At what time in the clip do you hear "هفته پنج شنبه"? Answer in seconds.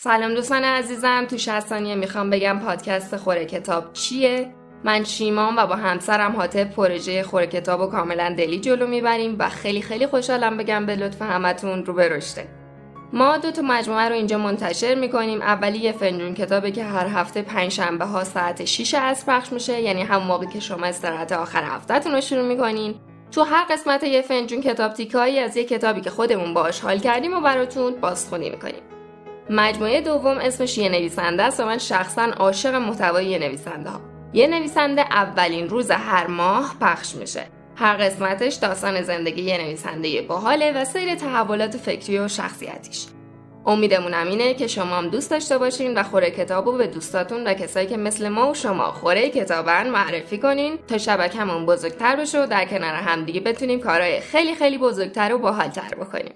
17.06-18.04